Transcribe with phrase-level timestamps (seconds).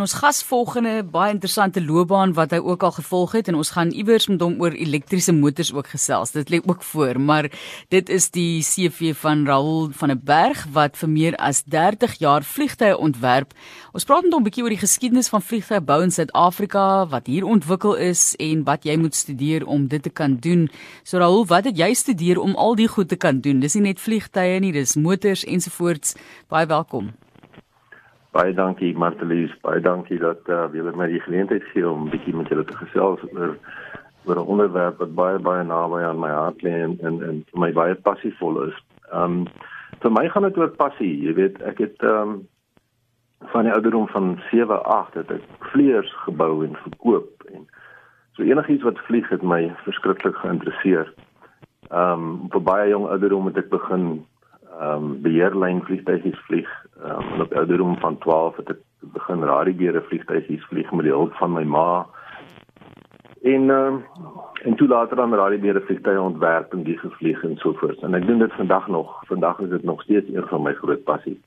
[0.00, 3.90] Ons gas volgende baie interessante loopbaan wat hy ook al gevolg het en ons gaan
[3.92, 6.32] iewers met hom oor elektriese motors ook gesels.
[6.32, 7.50] Dit lê ook voor, maar
[7.92, 12.46] dit is die CV van Raul van der Berg wat vir meer as 30 jaar
[12.48, 13.52] vliegtye ontwerp.
[13.92, 17.44] Ons praat met hom 'n bietjie oor die geskiedenis van vliegtuigbou in Suid-Afrika, wat hier
[17.44, 20.70] ontwikkel is en wat jy moet studeer om dit te kan doen.
[21.04, 23.60] So Raul, wat het jy studeer om al die goed te kan doen?
[23.60, 26.14] Dis nie net vliegtye nie, dis motors ensovoorts.
[26.48, 27.12] Baie welkom.
[28.30, 32.34] Baie dankie Martelies, baie dankie dat uh, julle my die geleentheid gee om 'n bietjie
[32.38, 33.56] met julle te gesels oor
[34.24, 37.60] oor 'n onderwerp wat baie baie naby aan my hart lê en en en vir
[37.60, 38.76] my baie passievol is.
[39.12, 39.48] Um
[40.00, 41.10] vir my gaan dit oor passie.
[41.26, 42.46] Jy weet, ek het um
[43.50, 47.66] van die ouderdom van 7, 8 het ek vlieërs gebou en verkoop en
[48.38, 51.10] so enigiets wat vlieg het my verskriklik geïnteresseer.
[51.90, 54.22] Um vir baie jong ouderdom het ek begin
[54.80, 56.70] um beheerlyn vliegtuigies vlieg
[57.04, 61.32] um, en op ouderdom van 12 het ek begin radiebeere vliegtuigies vlieg met die hulp
[61.34, 62.06] van my ma.
[63.42, 64.04] En um,
[64.62, 68.02] en toe later dan radiebeere vliegtuie ontwerp en die gevlieg en so voort.
[68.02, 69.22] En ek doen dit vandag nog.
[69.26, 71.40] Vandag is dit nog steeds een van my groot passies.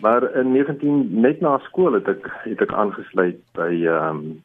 [0.00, 4.40] Maar in 19 net na skool het ek het ek aangesluit by ehm um,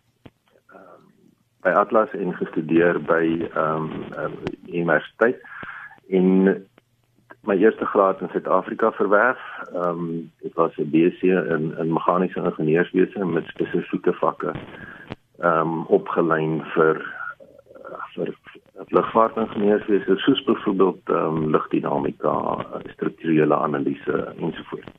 [1.66, 4.34] by Atlas en gestudeer by ehm um,
[4.66, 5.42] universiteit
[6.10, 6.67] en
[7.48, 9.40] my eerste graad in Suid-Afrika verwerf.
[9.74, 14.52] Ehm um, dit was 'n BSc in in meganiese ingenieurswese met spesifieke vakke
[15.40, 16.96] ehm um, opgelei vir
[18.16, 18.36] vir
[18.88, 22.36] lugvaartingenieurswese soos byvoorbeeld ehm um, lugdinamika,
[22.94, 24.97] strukturele analise ensovoorts.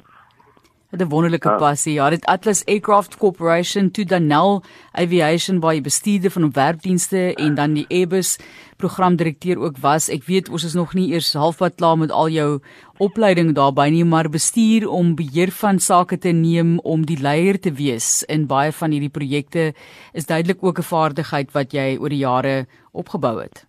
[0.90, 1.58] 'n wonderlike ah.
[1.58, 1.92] passie.
[1.92, 7.74] Ja, dit Atlas Aircraft Corporation toe Danel Aviation waar hy bestuurder van ontwerpdienste en dan
[7.76, 8.38] die Airbus
[8.76, 10.08] programdirekteur ook was.
[10.08, 12.60] Ek weet ons is nog nie eers halfpad klaar met al jou
[12.96, 17.72] opleiding daarbey nie, maar bestuur om beheer van sake te neem om die leier te
[17.72, 19.74] wees in baie van hierdie projekte
[20.16, 23.66] is duidelik ook 'n vaardigheid wat jy oor die jare opgebou het.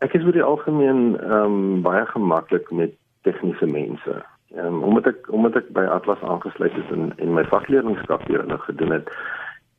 [0.00, 4.31] Ek is oor die algemeen ehm um, baie gemaklik met tegniese mense.
[4.56, 8.44] Ehm um, omdat ek omdat ek by Atlas aangesluit is en en my vakleerlingskap hier
[8.46, 9.08] nog gedoen het,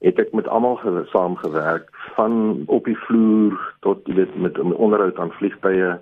[0.02, 0.80] het ek met almal
[1.12, 3.54] saamgewerk van op die vloer
[3.86, 5.94] tot jy weet met onderhoud aan vliegtye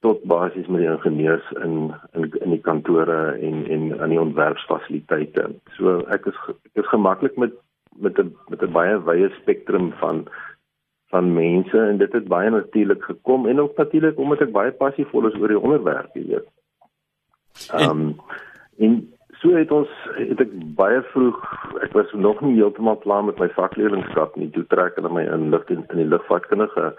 [0.00, 5.48] tot basies met die ingenieurs in in in die kantore en en aan die ontwerpsfasiliteite.
[5.76, 7.52] So ek is ek is gemaklik met
[7.98, 10.26] met 'n met 'n baie wye spektrum van
[11.12, 15.26] van mense en dit het baie natuurlik gekom en ook natuurlik omdat ek baie passievol
[15.26, 16.48] is oor die onderwerp, jy weet.
[17.72, 18.16] Ehm um,
[18.78, 18.98] en
[19.40, 21.38] so het ons het ek baie vroeg
[21.82, 24.50] ek was nog nie heeltemal klaar met my vakleerlingskap nie.
[24.54, 26.92] Toe trek hulle my in lig in, in die lugvaartkundige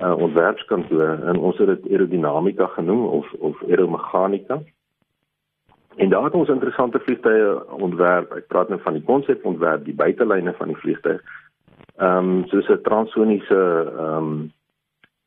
[0.00, 4.60] uh, ontwerpskantoor en ons het dit aerodinamika genoem of of aeromeganika.
[5.96, 8.32] En daar het ons interessante vliegtye ontwerp.
[8.34, 11.22] Ek praat nou van die konsepontwerp, die buitelyne van die vliegtuig.
[12.02, 13.62] Ehm um, soos 'n transoniese
[13.98, 14.52] ehm um,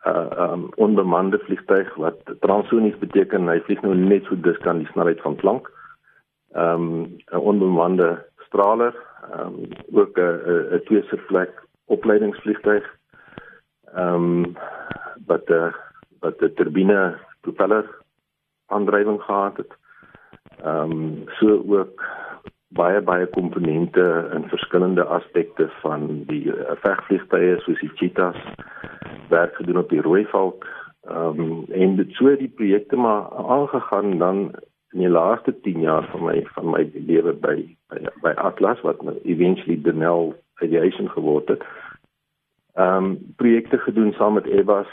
[0.07, 4.89] uh um onbemande vliegtuig wat transonies beteken hy vlieg nou net so dis kan die
[4.91, 5.69] snelheid van klank.
[6.55, 8.09] Um 'n onbemande
[8.47, 8.95] straler,
[9.39, 11.51] um ook 'n 'n twee se vlek
[11.85, 12.85] opleidingsvliegtuig.
[13.97, 14.55] Um
[15.25, 15.73] wat 'n uh,
[16.19, 17.85] wat 'n turbine propeller
[18.67, 19.73] aandrywing gehad het.
[20.65, 22.03] Um so ook
[22.75, 24.03] baie baie komponente
[24.35, 28.41] in verskillende aspekte van die uh, vegvliegtuie soos die cheetahs
[29.31, 30.67] werk gedoen op die rooi valk.
[31.07, 34.51] Ehm um, en dit so die projekte maar aangegaan dan
[34.91, 37.55] in die laaste 10 jaar van my van my lewe by,
[37.87, 41.63] by by Atlas wat nou eventually Denel Aviation geword het.
[42.75, 44.91] Ehm um, projekte gedoen saam met Airbus,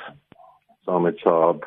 [0.84, 1.66] saam met Saab,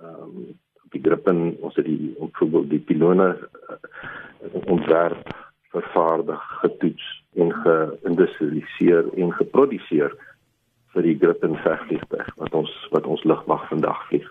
[0.00, 0.58] ehm um,
[0.90, 5.43] die Gripen, ons het die byvoorbeeld die pilone uh, ontwerp
[5.74, 10.14] vervaardig, getoets en geïndustrialiseer en geproduseer
[10.94, 14.28] vir die Gripen vegvliegtuig wat ons wat ons lugmag vandag vlieg.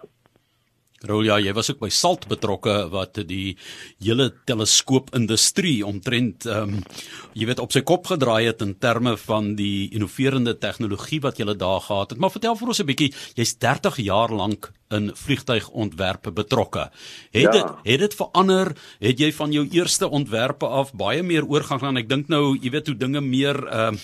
[1.04, 3.58] Rolia, jy was ook by Salt betrokke wat die
[4.00, 6.86] hele teleskoopindustrie omtrent ehm um,
[7.34, 11.48] jy weet op sy kop gedraai het in terme van die innoverende tegnologie wat jy
[11.58, 12.20] daar gehad het.
[12.22, 16.90] Maar vertel vir ons 'n bietjie, jy's 30 jaar lank in vliegtuigontwerpe betrokke.
[17.32, 17.52] Het ja.
[17.52, 18.76] dit het dit verander?
[19.00, 22.70] Het jy van jou eerste ontwerpe af baie meer oorgang aan ek dink nou, jy
[22.70, 24.00] weet hoe dinge meer ehm uh,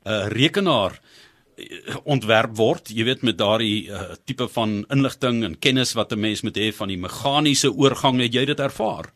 [0.00, 1.00] 'n uh, rekenaar
[2.04, 6.42] ontwerp word, jy weet met daardie uh, tipe van inligting en kennis wat 'n mens
[6.42, 9.12] moet hê van die meganiese oorgang, het jy dit ervaar?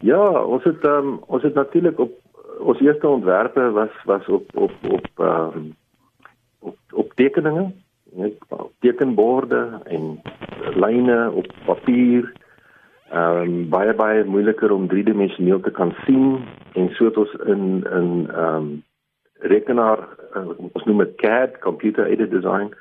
[0.00, 2.12] Ja, ons het um, ons het natuurlik op
[2.60, 5.76] ons eerste ontwerpe was was op op op um,
[6.60, 7.72] op, op tekeninge,
[8.12, 8.32] net
[8.80, 10.20] tekenborde en
[10.74, 12.32] lyne op papier.
[13.10, 17.84] Ehm um, baie baie moeiliker om driedimensioneel te kan sien en so het ons in
[17.90, 18.70] in ehm um,
[19.40, 20.04] rekenaar
[20.36, 22.72] uh, ons noem dit CAD computer aided design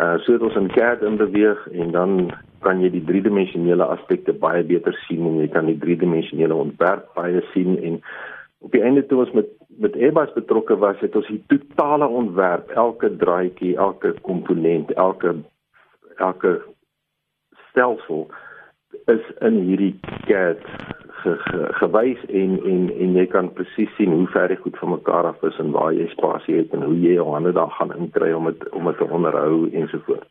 [0.00, 2.14] uh so het ons in CAD in beweeg en dan
[2.66, 7.42] kan jy die driedimensionele aspekte baie beter sien en jy kan die driedimensionele ontwerp baie
[7.52, 8.00] sien en
[8.64, 9.50] op die einde toe ons met
[9.84, 15.34] met Airbus betrokke was het ons die totale ontwerp elke draadjie elke komponent elke
[16.16, 16.56] elke
[17.70, 18.26] stelsel
[19.14, 19.94] is in hierdie
[20.26, 20.62] CAD
[21.24, 24.94] ge, ge, gewys en en en jy kan presies sien hoe ver dit goed van
[24.94, 27.94] mekaar af is en waar jy spasie het en hoe jy jou hande daar gaan
[27.96, 30.28] inkry om dit om dit te onderhou ensovoorts.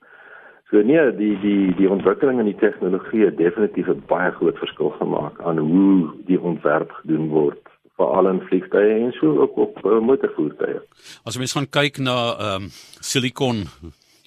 [0.69, 4.89] So nee, die die die ontwikkeling in die tegnologie het definitief 'n baie groot verskil
[4.99, 7.61] gemaak aan hoe die ontwerp gedoen word
[7.97, 10.79] veral in vliegtye en so ook op uh, motorvoertuie.
[11.23, 12.69] As mens gaan kyk na ehm um,
[12.99, 13.67] Silicon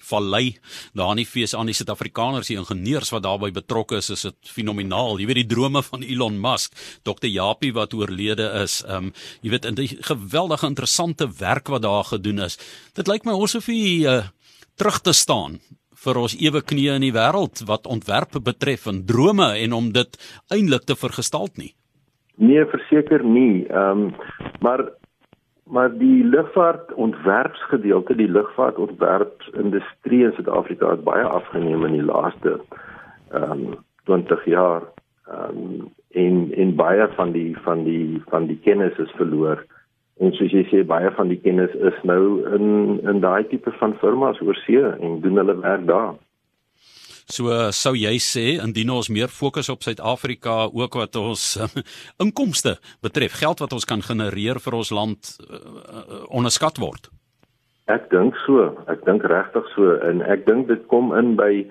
[0.07, 0.57] Vallei,
[0.97, 5.19] daar in die FSA, die Suid-Afrikaners, die ingenieurs wat daarbey betrokke is, is dit fenomenaal.
[5.19, 6.75] Jy weet die drome van Elon Musk,
[7.07, 7.29] Dr.
[7.29, 12.05] Japie wat oorlede is, ehm um, jy weet in die geweldige interessante werk wat daar
[12.07, 12.57] gedoen is.
[12.97, 14.21] Dit lyk my asof hy uh,
[14.77, 15.59] terug te staan
[16.03, 20.19] vir ons ewe knieë in die wêreld wat ontwerpe betref en drome en om dit
[20.53, 21.73] eintlik te vergestalt nie.
[22.37, 23.65] Nee, verseker nie.
[23.65, 24.15] Ehm um,
[24.61, 24.83] maar
[25.69, 32.59] maar die lugvaart ontwerpsgedeelte, die lugvaart ontwerpsindustrie in Suid-Afrika het baie afgeneem in die laaste
[33.31, 34.81] ehm um, 20 jaar.
[35.27, 39.65] Ehm um, en en baie van die van die van die kennis is verloor.
[40.17, 42.21] En soos jy sê baie van die kennis is nou
[42.55, 46.15] in in daai tipe van firmas oor see en doen hulle werk daar.
[47.27, 51.67] So sou jy sê indien ons meer fokus op Suid-Afrika ook wat ons uh,
[52.23, 57.11] inkomste betref, geld wat ons kan genereer vir ons land uh, uh, onderskat word.
[57.91, 61.67] Ek dink so, ek dink regtig so en ek dink dit kom in by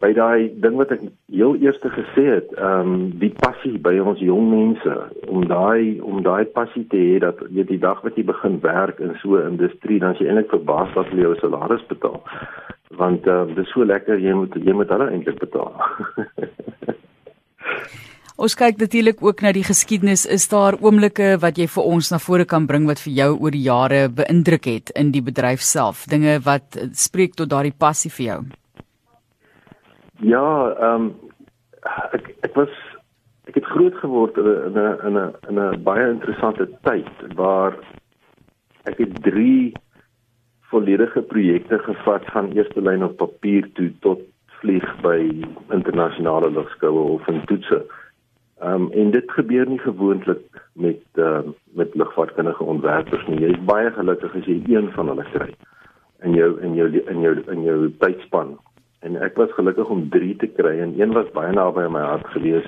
[0.00, 4.22] by daai ding wat ek heel eers gesê het, ehm um, die passie by ons
[4.24, 4.94] jong mense
[5.28, 8.98] om daai om daai passie te hê dat jy die dag wat jy begin werk
[9.04, 12.22] in so 'n industrie dan jy eintlik verbaas dat jy jou salaris betaal.
[13.00, 15.72] Want ehm uh, dit is so lekker jy moet jy moet hulle eintlik betaal.
[18.40, 20.22] Ons kyk natuurlik ook na die geskiedenis.
[20.24, 23.52] Is daar oomblikke wat jy vir ons na vore kan bring wat vir jou oor
[23.52, 26.06] die jare beïndruk het in die bedryf self?
[26.08, 28.38] Dinge wat spreek tot daardie passie vir jou?
[30.32, 31.10] Ja, ehm um,
[32.16, 32.72] ek ek was
[33.48, 37.76] ek het groot geword in 'n in 'n in 'n baie interessante tyd waar
[38.84, 39.72] ek het 3
[40.70, 44.20] volledige projekte gevat van eerste lyn op papier toe tot
[44.60, 45.18] vlieg by
[45.74, 47.82] internasionale lugskoue of in toetse.
[48.60, 53.40] Ehm um, en dit gebeur nie gewoonlik met ehm uh, met lugvaartkundige ontwerpers nie.
[53.40, 55.50] Jy is baie gelukkig as jy een van hulle kry
[56.22, 58.58] in jou in jou in jou in jou tydspan
[59.00, 62.02] en ek was gelukkig om 3 te kry en een was baie naby aan my
[62.04, 62.66] hart gewees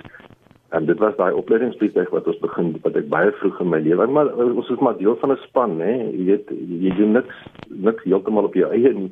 [0.73, 4.07] en dit was daai opleidingsvliegtuig wat ons begin wat ek baie vroeg in my lewe
[4.07, 6.53] maar ons is maar deel van 'n span nê jy weet
[6.85, 7.35] jy doen niks
[7.69, 9.11] niks heeltemal op jou eie nie.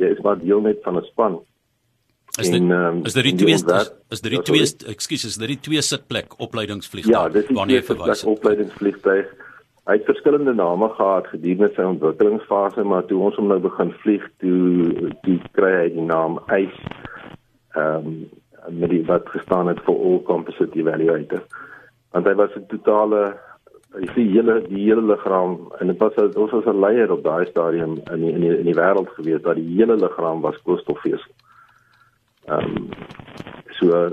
[0.00, 1.40] Jy is maar deel net van 'n span.
[2.38, 3.64] Is dit en, um, is dit die twee is,
[4.08, 8.24] is dit die twee ekskuus is dit die twee sitplek opleidingsvliegtuig ja, waarna jy verwys
[8.24, 9.26] opleidingsvliegtuig.
[9.88, 14.28] Hy het verskillende name gehad gedurende sy ontwikkelingsfase, maar toe ons hom nou begin vlieg,
[14.38, 16.94] toe toe kry hy die naam Ice.
[17.74, 18.30] Ehm um,
[18.68, 21.42] met die wat gestaan het vir all composite evaluator.
[22.12, 23.38] Want hy was 'n totale
[23.98, 27.46] hy sien hele die hele liggaam en dit was ons was 'n leier op daai
[27.46, 31.32] stadium in die, in die, in die wêreld gewees dat die hele liggaam was koolstofvesel.
[32.46, 32.88] Ehm um,
[33.78, 34.10] so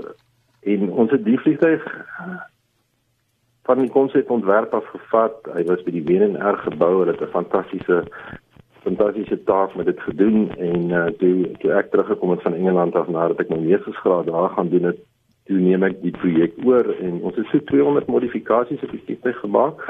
[0.60, 1.84] in ons het die vliegtuig
[3.68, 5.48] van die konsep ontwerp af gevat.
[5.54, 6.92] Hy was by die WNR gebou.
[7.00, 8.04] Hulle het 'n fantastiese
[8.88, 13.08] fantastiese taak met dit gedoen en uh, toe toe ek teruggekom het van Engeland af
[13.12, 15.00] nadat ek my meestersgraad daar gaan doen het,
[15.48, 19.32] toe neem ek die projek oor en ons het so 200 modifikasies op die tipe
[19.42, 19.84] gemaak.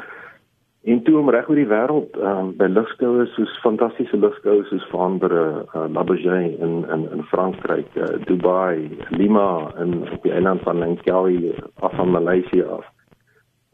[0.89, 5.43] En toe om reg oor die wêreld um, by lugskoue soos fantastiese lugskoue soos Vaandre,
[5.75, 9.49] uh, La Beaujolais in in in Frankryk, uh, Dubai, Lima
[9.83, 11.53] en op die eiland van Langkawi
[11.83, 12.87] af van Maleisië af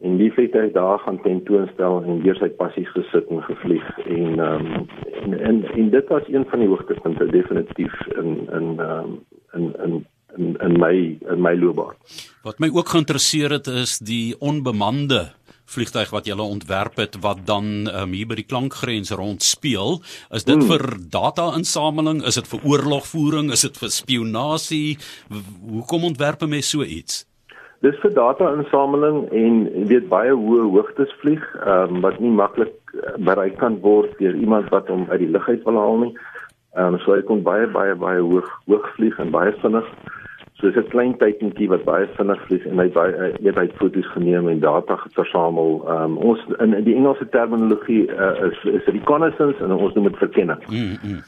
[0.04, 4.66] en die hy daar gaan tentoonstel en weer sy passies gesit en gevlieg en ehm
[4.72, 4.88] um,
[5.24, 9.14] en, en en dit was een van die hoogtepunte definitief in in ehm um,
[9.54, 9.94] in in
[10.36, 10.94] in in my
[11.32, 11.96] in my loopbaan.
[12.42, 15.30] Wat my ook geïnteresseer het is die onbemande
[15.64, 20.02] vliegtuig wat jy ontwerp het wat dan um, hier by die klankgrens rond speel.
[20.30, 20.68] Is dit hmm.
[20.68, 22.20] vir data-insameling?
[22.28, 23.52] Is dit vir oorlogvoering?
[23.52, 24.98] Is dit vir spionasie?
[25.64, 27.24] Hoekom ontwerp 'n mens so iets?
[27.84, 29.56] Dis vir data-insameling en
[29.90, 34.36] weet baie hoë hoogtes vlieg, ehm um, wat nie maklik eh, bereik kan word deur
[34.40, 36.14] iemand wat hom uit die lug uit wil haal nie.
[36.78, 39.90] Ehm um, so hy kon baie baie baie hoog hoog vlieg en baie vinnig.
[40.60, 44.60] soos 'n klein tydentjie wat baie vinnig vlieg en hy baie eenheid foto's geneem en
[44.60, 45.82] data versamel.
[45.94, 50.22] Um, ons in, in die Engelse terminologie uh, is is reconnaissance en ons noem dit
[50.24, 50.62] verkenning.
[50.70, 51.20] Mm.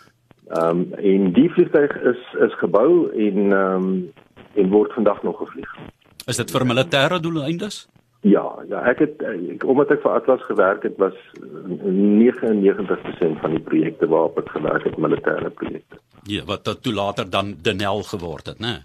[0.57, 4.13] Ehm um, en die vliegtuig is is gebou en ehm um,
[4.55, 5.77] en word vandag nog gevlieg.
[6.27, 7.85] Is dit vir militêre doeleindes?
[8.27, 13.63] Ja, ja, ek het ek, omdat ek vir Atlas gewerk het was 99% van die
[13.63, 16.01] projekte waarop ek gewerk het militêre projekte.
[16.27, 18.81] Ja, wat tot toe later dan Denel geword het, né?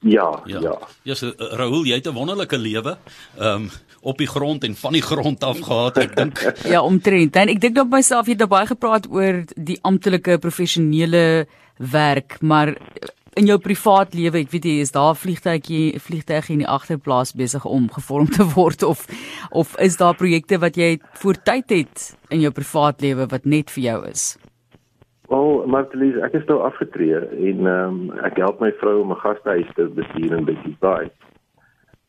[0.00, 0.60] Ja, ja.
[0.64, 2.96] Ja, ja so, uh, Rahul, jy het 'n wonderlike lewe.
[3.38, 3.70] Ehm um,
[4.02, 6.54] op die grond en van die grond af gehad, ek dink.
[6.72, 7.36] ja, omtrent.
[7.36, 12.40] En ek dink op myself jy het nou baie gepraat oor die amptelike professionele werk,
[12.40, 12.76] maar
[13.38, 17.64] in jou privaat lewe, ek weet jy is daar vliegtuigie vliegtuig in die agterplaas besig
[17.68, 19.06] om gevorm te word of
[19.54, 23.70] of is daar projekte wat jy voor tyd het in jou privaat lewe wat net
[23.70, 24.24] vir jou is?
[25.30, 29.22] Wel, Martelies, ek is nou afgetree en ehm um, ek help my vrou om 'n
[29.22, 31.10] gastehuis te bestuur in Betty Bay.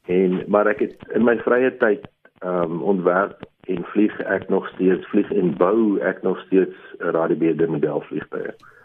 [0.09, 2.07] En maar ek het in my vrye tyd
[2.41, 7.67] ehm um, ontwerp en vlieg ek nog steeds vlieg en bou ek nog steeds radiobeheerde
[7.67, 8.49] modelvliegtuie.
[8.57, 8.80] Ehm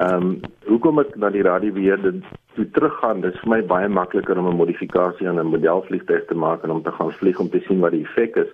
[0.00, 2.22] um, hoekom ek na die radiobeheerder
[2.56, 6.64] toe teruggaan, dis vir my baie makliker om 'n modifikasie aan 'n modelvliegtuig te maak
[6.64, 8.50] en om te gaan vlieg om te sien wat die effek is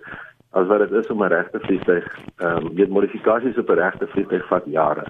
[0.51, 2.05] as wat dit is om 'n regte vliegtuig
[2.37, 5.05] ehm um, weet modifikasies op 'n regte vliegtuig vat jare.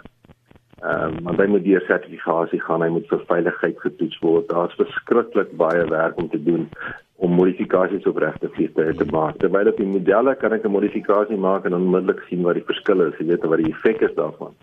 [0.82, 4.48] Ehm um, want hy moet deur sertifikasie gaan, hy moet vir veiligheid getoets word.
[4.48, 6.70] Daar's verskriklik baie werk om te doen
[7.16, 9.38] om modifikasies op regte vliegtuie te maak.
[9.38, 13.02] Terwyl op die modelle kan ek 'n modifikasie maak en onmiddellik sien wat die verskil
[13.02, 14.54] is, jy weet wat die effek is daarvan.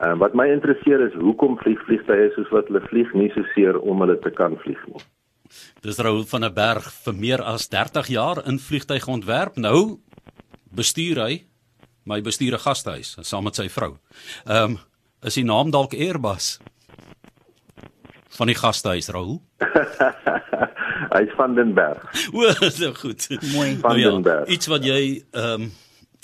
[0.00, 3.44] Ehm uh, wat my interesseer is hoekom vlieg vliegtye soos wat hulle vlieg nie so
[3.54, 5.02] seer om hulle te kan vlieg nie.
[5.84, 9.56] Dis Raoul van der Berg vir meer as 30 jaar in vliegtuig ontwerp.
[9.56, 10.00] Nou
[10.72, 11.42] bestuur hy
[12.04, 13.98] my bestuur 'n gastehuis saam met sy vrou.
[14.46, 14.78] Ehm um,
[15.22, 16.58] is die naam dalk Airbus
[18.38, 19.42] van die gastehuis Raoul?
[21.14, 22.02] Hy's van den Berg.
[22.32, 22.48] O,
[22.80, 23.28] so goed.
[23.52, 23.76] Mooi.
[23.76, 24.48] Van nou ja, den Berg.
[24.48, 25.72] Iets wat jy ehm um,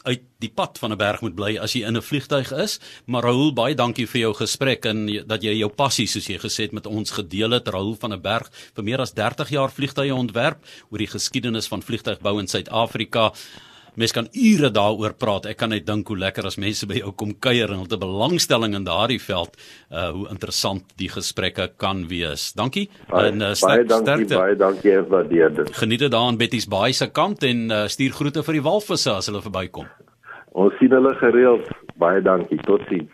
[0.09, 2.81] uit die pad van 'n berg moet bly as jy in 'n vliegtuig is.
[3.07, 6.63] Maar Raoul, baie dankie vir jou gesprek en dat jy jou passie soos jy gesê
[6.63, 7.69] het met ons gedeel het.
[7.69, 11.83] Raoul van 'n berg vir meer as 30 jaar vliegtuie ontwerp oor die geskiedenis van
[11.83, 13.33] vliegtuigbou in Suid-Afrika.
[13.99, 15.49] Mens kan ure daaroor praat.
[15.51, 18.05] Ek kan net dink hoe lekker as mense by jou kom kuier en hulle 'n
[18.05, 19.57] belangstelling in daardie veld,
[19.91, 22.53] uh hoe interessant die gesprekke kan wees.
[22.55, 22.89] Dankie.
[23.11, 24.35] Baie, en uh, sterk, baie dankie, sterkte.
[24.39, 25.77] Baie dankie vir waardeer dit.
[25.77, 29.11] Geniet dit daar in Betty's Baai se kant en uh, stuur groete vir die walvisse
[29.11, 29.87] as hulle verbykom.
[30.55, 31.67] Ons sien hulle gereeld.
[31.99, 32.59] Baie dankie.
[32.63, 33.11] Totsiens.